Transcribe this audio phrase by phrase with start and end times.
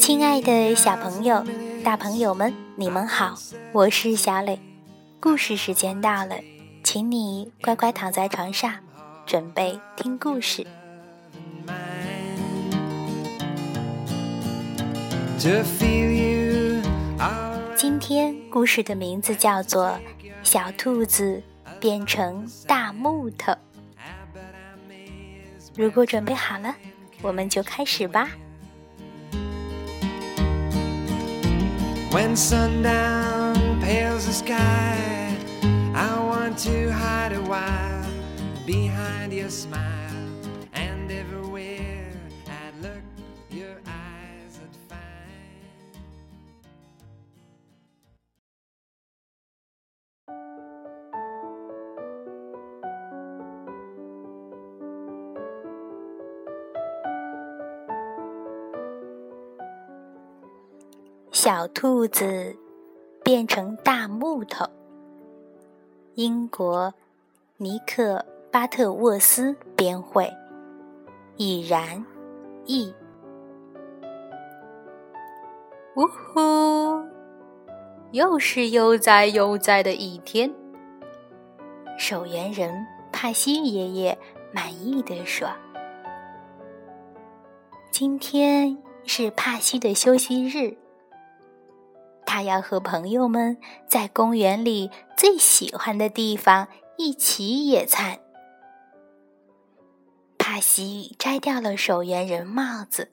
[0.00, 1.44] 亲爱的小朋友、
[1.84, 3.38] 大朋友们，你们好，
[3.70, 4.58] 我是小磊。
[5.20, 6.36] 故事时间到了，
[6.82, 8.72] 请你乖乖躺在床上，
[9.26, 10.66] 准备听故事。
[17.76, 19.88] 今天故事的名字叫做
[20.42, 21.42] 《小兔子
[21.78, 23.52] 变成大木头》。
[25.76, 26.74] 如果准备好了，
[27.20, 28.30] 我们就开始吧。
[32.16, 35.36] When sundown pales the sky,
[35.94, 38.06] I want to hide a while
[38.64, 39.95] behind your smile.
[61.46, 62.56] 小兔子
[63.22, 64.66] 变成大木头。
[66.16, 66.92] 英国
[67.56, 70.28] 尼克巴特沃斯编绘，
[71.36, 72.04] 已然
[72.64, 72.92] 译。
[75.94, 77.00] 呜呼！
[78.10, 80.52] 又是悠哉悠哉的一天。
[81.96, 84.18] 守园人帕西爷爷
[84.50, 85.48] 满意的说
[87.92, 90.76] ：“今天是帕西的休息日。”
[92.36, 93.56] 他要和朋友们
[93.88, 98.18] 在公园里最喜欢的地方一起野餐。
[100.36, 103.10] 帕西摘掉了守园人帽子，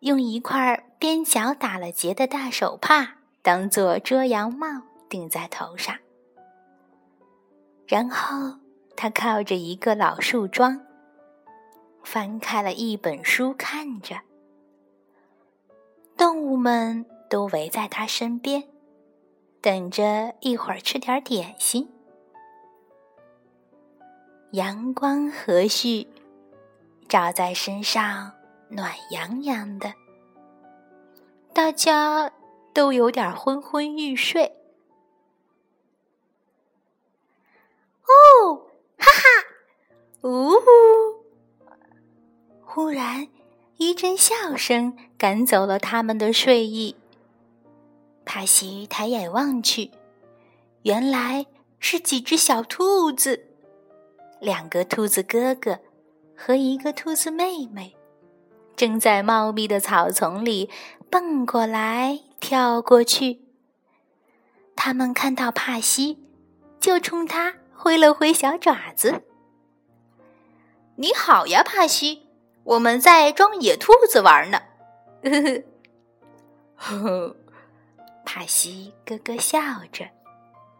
[0.00, 4.66] 用一块边角打了结的大手帕当做遮阳帽
[5.08, 5.96] 顶在头上，
[7.86, 8.58] 然后
[8.96, 10.80] 他靠着一个老树桩，
[12.02, 14.16] 翻开了一本书，看着
[16.16, 17.06] 动物们。
[17.28, 18.64] 都围在他身边，
[19.60, 21.90] 等着一会儿吃点点心。
[24.52, 26.06] 阳光和煦，
[27.08, 28.32] 照在身上
[28.70, 29.92] 暖洋洋的，
[31.52, 32.32] 大家
[32.72, 34.54] 都有点昏昏欲睡。
[38.06, 38.66] 哦，
[38.96, 40.54] 哈哈，呜！
[42.64, 43.28] 忽然，
[43.76, 46.96] 一阵笑声赶走了他们的睡意。
[48.28, 49.90] 帕西抬眼望去，
[50.82, 51.46] 原来
[51.80, 53.48] 是几只小兔子，
[54.38, 55.78] 两个兔子哥哥
[56.36, 57.96] 和一个兔子妹妹，
[58.76, 60.68] 正在茂密的草丛里
[61.10, 63.40] 蹦过来跳过去。
[64.76, 66.18] 他们看到帕西，
[66.78, 69.22] 就冲他挥了挥小爪子。
[70.96, 72.26] “你好呀，帕西，
[72.64, 74.60] 我们在装野兔子玩呢。”
[75.24, 75.64] 呵
[77.00, 77.36] 呵。
[78.30, 79.58] 帕西咯咯笑
[79.90, 80.06] 着，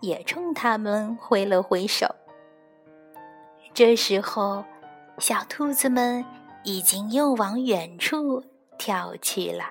[0.01, 2.15] 也冲他们挥了挥手。
[3.73, 4.63] 这时候，
[5.17, 6.23] 小兔子们
[6.63, 8.45] 已经又往远处
[8.77, 9.65] 跳去了。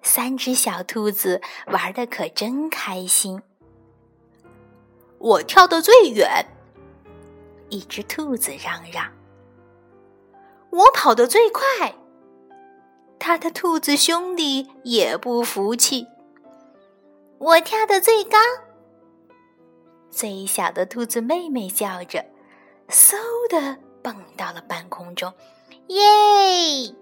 [0.00, 3.42] 三只小兔子玩的可真开心。
[5.18, 6.46] 我跳得最远，
[7.68, 9.12] 一只兔子嚷嚷。
[10.70, 11.62] 我跑得最快。
[13.18, 16.06] 他的兔子兄弟也不服气。
[17.38, 18.38] 我跳得最高，
[20.10, 22.24] 最小的兔子妹妹叫着，
[22.88, 23.16] 嗖
[23.50, 25.32] 的蹦到了半空中，
[25.88, 26.94] 耶！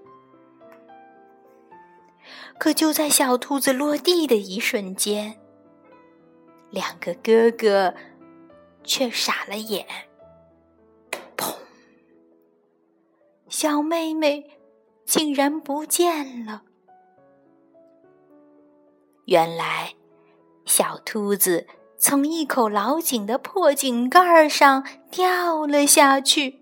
[2.58, 5.38] 可就在小兔子落地的一瞬间，
[6.70, 7.94] 两个哥哥
[8.82, 9.86] 却傻了眼。
[11.36, 11.54] 砰！
[13.48, 14.58] 小妹妹。
[15.04, 16.62] 竟然不见了！
[19.26, 19.94] 原来，
[20.65, 21.66] 小兔子
[21.97, 26.61] 从一口老井的破井盖上掉了下去。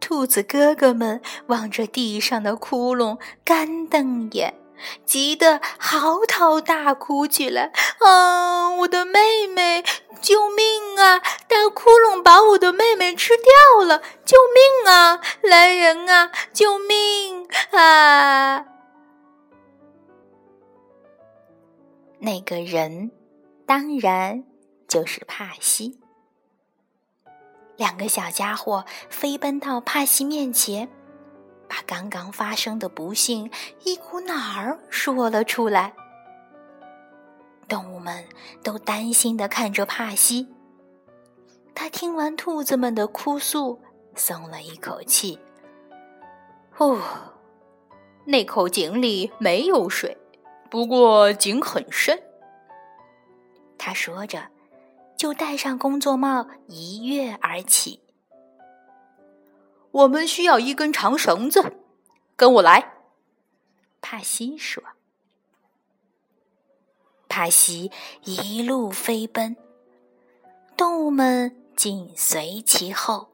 [0.00, 4.54] 兔子哥哥们望着地上的窟窿，干瞪眼。
[5.04, 7.72] 急得嚎啕大哭起来！
[8.00, 9.84] 啊，我的妹妹！
[10.20, 11.20] 救命啊！
[11.46, 14.02] 大窟窿把我的妹妹吃掉了！
[14.24, 15.20] 救命啊！
[15.42, 16.32] 来人啊！
[16.52, 18.64] 救命啊！
[22.18, 23.12] 那个人
[23.64, 24.42] 当然
[24.88, 26.00] 就是帕西。
[27.76, 30.88] 两个小家伙飞奔到帕西面前。
[31.68, 33.50] 把刚刚发生的不幸
[33.84, 35.92] 一股脑儿说了出来。
[37.68, 38.24] 动物们
[38.62, 40.48] 都担心的看着帕西。
[41.74, 43.80] 他听完兔子们的哭诉，
[44.14, 45.38] 松了一口气。
[46.78, 46.98] 哦，
[48.24, 50.16] 那口井里没有水，
[50.70, 52.20] 不过井很深。
[53.76, 54.48] 他说着，
[55.16, 58.00] 就戴上工作帽，一跃而起。
[59.90, 61.74] 我们需要一根长绳子，
[62.36, 62.94] 跟我来。
[64.00, 64.82] 帕西说。
[67.28, 67.90] 帕西
[68.24, 69.56] 一路飞奔，
[70.76, 73.28] 动物们紧随其后。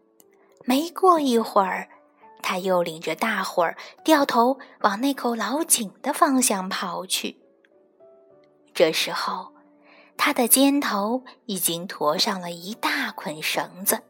[0.64, 1.88] 没过一会儿，
[2.42, 7.38] 他又领着大伙儿掉头往那口老井的方向跑去。
[8.72, 9.52] 这时候，
[10.16, 14.02] 他的肩头已经驮上了一大捆绳子。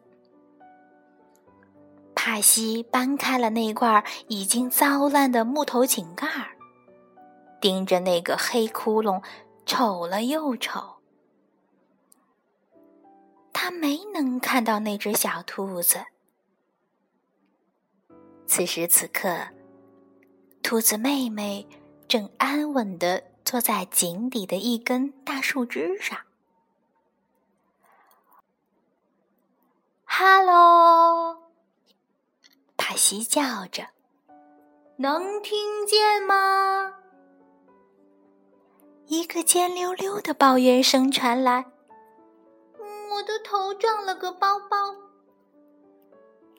[2.27, 6.57] 帕西搬开了那块已经糟烂的木头井盖儿，
[7.61, 9.23] 盯着那个黑窟窿，
[9.67, 11.03] 瞅了又瞅。
[13.53, 16.03] 他没能看到那只小兔子。
[18.47, 19.49] 此时此刻，
[20.63, 21.69] 兔子妹妹
[22.09, 26.19] 正安稳地坐在井底的一根大树枝上。
[30.07, 31.44] 哈喽。
[32.95, 33.89] 帕西叫着
[34.99, 36.95] ：“能听见吗？”
[39.07, 41.65] 一个尖溜溜的抱怨声传来
[43.11, 44.95] ：“我的头撞了个包包。”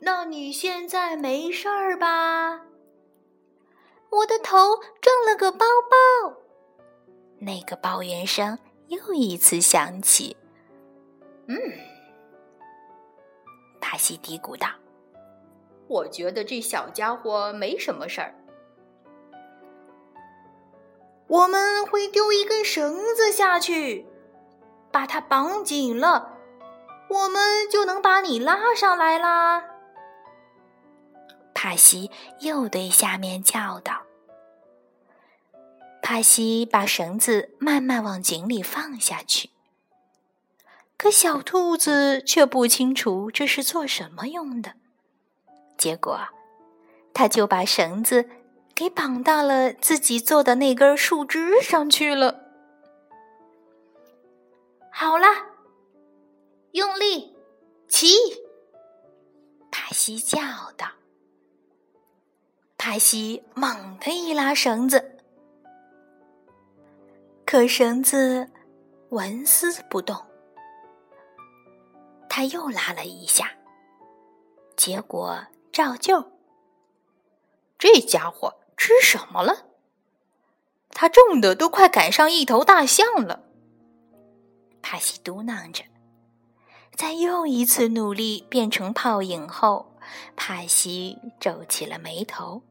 [0.04, 2.66] 那你现在没事儿吧？
[4.10, 6.36] 我的头撞了个包包。
[7.40, 10.36] 那个抱怨声又一次响起。
[11.48, 11.56] 嗯，
[13.80, 14.68] 帕西嘀咕道。
[15.88, 18.34] 我觉得这小家伙没什么事儿。
[21.28, 24.06] 我们会丢一根绳子下去，
[24.92, 26.38] 把它绑紧了，
[27.10, 29.64] 我们就能把你拉上来啦。
[31.54, 32.12] 帕西
[32.42, 34.04] 又对下面叫道
[36.02, 39.50] ：“帕西，把绳子慢慢往井里放下去。”
[40.98, 44.74] 可小兔子却不清楚这是做什么用的。
[45.86, 46.20] 结果，
[47.14, 48.28] 他就把绳子
[48.74, 52.42] 给绑到了自己做的那根树枝上去了。
[54.92, 55.28] 好了，
[56.72, 57.38] 用力
[57.88, 58.08] 起！
[59.70, 60.40] 帕西叫
[60.76, 60.88] 道。
[62.80, 65.20] 帕西猛地一拉绳子，
[67.46, 68.50] 可绳子
[69.10, 70.18] 纹丝不动。
[72.28, 73.52] 他又拉了一下，
[74.76, 75.46] 结果。
[75.76, 76.32] 照旧，
[77.78, 79.66] 这家伙吃什么了？
[80.92, 83.44] 他重的都快赶上一头大象了。
[84.82, 85.84] 帕西嘟囔着，
[86.96, 89.98] 在又一次努力变成泡影后，
[90.38, 92.62] 帕西皱起了眉头。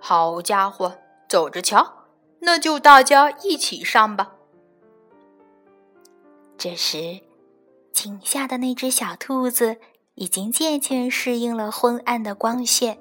[0.00, 0.98] 好家伙，
[1.28, 2.08] 走着瞧，
[2.40, 4.32] 那就大家一起上吧。
[6.58, 7.20] 这时，
[7.92, 9.80] 井下的那只小兔子。
[10.20, 12.98] 已经渐渐适应了昏暗的光线。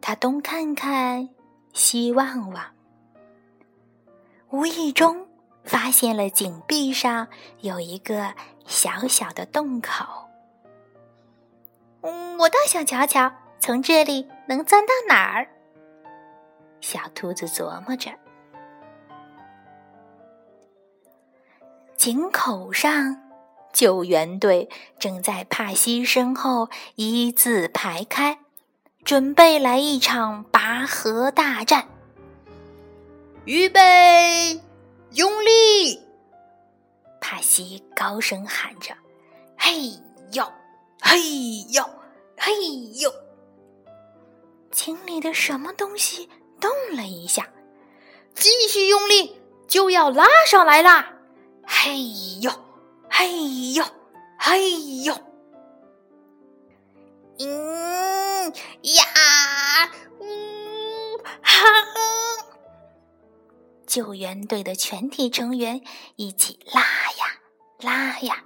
[0.00, 1.28] 他东看看，
[1.72, 2.64] 西望望，
[4.50, 5.26] 无意中
[5.64, 7.26] 发现了井壁上
[7.62, 8.32] 有一个
[8.64, 10.04] 小小的洞口。
[12.02, 15.48] 嗯，我倒想瞧瞧，从这里能钻到哪儿。
[16.80, 18.12] 小兔子琢磨着。
[21.96, 23.27] 井口上。
[23.72, 28.40] 救援队正在帕西身后一字排开，
[29.04, 31.88] 准备来一场拔河大战。
[33.44, 34.60] 预备，
[35.12, 36.00] 用力！
[37.20, 38.94] 帕西高声喊着
[39.56, 39.90] ：“嘿
[40.32, 40.44] 呦，
[41.00, 41.18] 嘿
[41.70, 41.82] 呦，
[42.36, 42.52] 嘿
[43.00, 43.12] 呦！”
[44.70, 46.28] 井里的什么东西
[46.60, 47.48] 动了一下，
[48.34, 51.14] 继续用力，就要拉上来啦！
[51.64, 52.02] 嘿
[52.42, 52.50] 呦！
[53.20, 53.84] 嘿呦，
[54.38, 54.70] 嘿
[55.02, 55.12] 呦，
[57.40, 61.58] 嗯呀，呜哈！
[63.88, 65.82] 救援队的全体成员
[66.14, 67.40] 一起拉呀
[67.80, 68.44] 拉呀，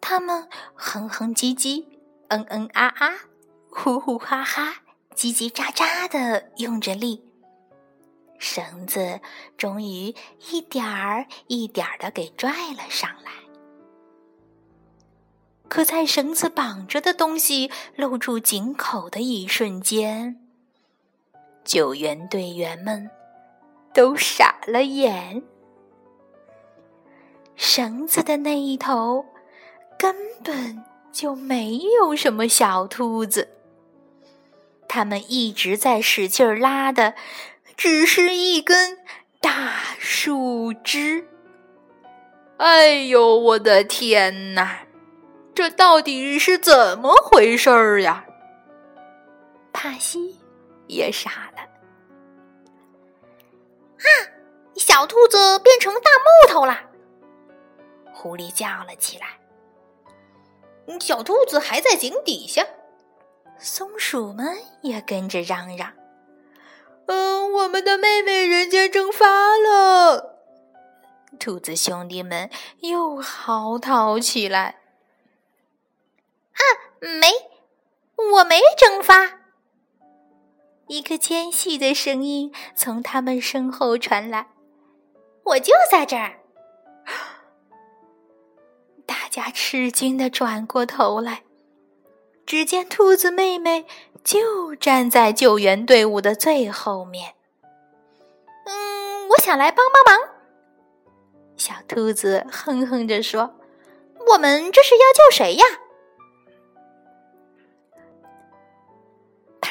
[0.00, 1.84] 他们哼哼唧唧，
[2.30, 3.12] 嗯嗯啊啊，
[3.70, 4.78] 呼呼哈哈，
[5.14, 7.22] 叽叽喳喳的用着力，
[8.40, 9.20] 绳子
[9.56, 10.12] 终于
[10.50, 13.30] 一点儿一点儿的给拽了上来。
[15.70, 20.36] 可在绳子绑着的东西露出井口的一瞬间，
[21.64, 23.08] 救援队员们
[23.94, 25.44] 都傻了眼。
[27.54, 29.24] 绳子的那一头
[29.96, 33.48] 根本就没有什么小兔子，
[34.88, 37.14] 他们一直在使劲拉的，
[37.76, 38.98] 只是一根
[39.40, 41.28] 大树枝。
[42.56, 44.80] 哎呦，我的天哪！
[45.54, 48.24] 这到底是怎么回事儿呀？
[49.72, 50.38] 帕西
[50.86, 51.62] 也傻了。
[53.98, 54.06] 啊！
[54.76, 56.80] 小兔子变成大木头了！
[58.12, 59.38] 狐狸叫了起来。
[60.98, 62.66] 小兔子还在井底下。
[63.58, 65.92] 松鼠们也跟着嚷嚷
[67.06, 70.38] ：“嗯，我们的妹妹人间蒸发了！”
[71.38, 74.76] 兔子兄弟们又嚎啕起来。
[77.00, 77.28] 没，
[78.34, 79.40] 我没蒸发。
[80.88, 84.48] 一个尖细的声音从他们身后传来
[85.44, 86.40] ：“我就在这儿。”
[89.06, 91.42] 大家吃惊的转过头来，
[92.44, 93.86] 只见兔子妹妹
[94.22, 97.34] 就站在救援队伍的最后面。
[98.66, 100.28] 嗯，我想来帮帮忙。
[101.56, 103.58] 小兔子哼哼着说
[104.32, 105.64] ：“我们这是要救谁呀？”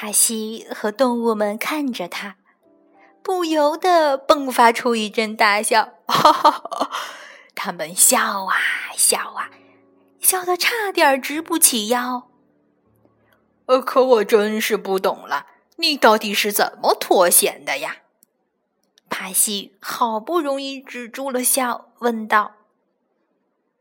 [0.02, 2.38] 帕西和动物们看着他，
[3.22, 5.96] 不由得迸发出一阵大笑。
[6.08, 6.90] 哈哈，
[7.54, 8.56] 他们笑啊
[8.96, 9.52] 笑啊，
[10.22, 12.30] 笑得差点直不起腰。
[13.66, 17.98] 呃，可我真是不懂了，你到底是怎么脱险的呀？
[19.10, 22.54] 帕西好不容易止住了笑，问道：“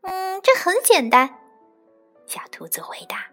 [0.03, 1.39] 嗯，这很简单。”
[2.27, 3.27] 小兔子回答：“，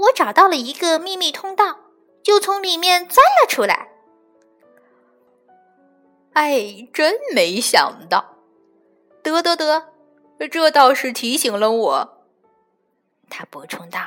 [0.00, 1.76] 我找到了一个秘密通道，
[2.22, 3.88] 就从里面钻了出来。”
[6.34, 8.36] 哎，真没想到！
[9.22, 9.88] 得得得，
[10.50, 12.24] 这倒是提醒了我。
[13.28, 14.00] 他补充道：“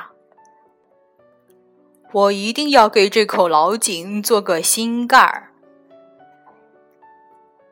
[2.12, 5.52] 我一定要给这口老井做个新盖儿。”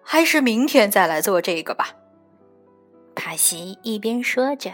[0.04, 1.96] 还是明天再来做这个吧。
[3.14, 4.70] 帕西一边说着，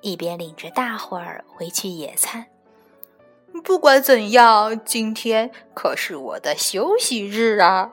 [0.00, 2.46] 一边领着大伙儿回去野餐。
[3.62, 7.92] 不管怎样，今天可是我的休息日啊。